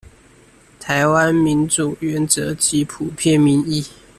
[0.79, 3.85] 臺灣民主原則及普遍民意